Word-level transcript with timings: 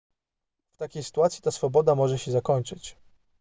w 0.73 0.77
takiej 0.77 1.03
sytuacji 1.03 1.41
ta 1.41 1.51
swoboda 1.51 1.95
może 1.95 2.19
się 2.19 2.31
zakończyć 2.31 2.97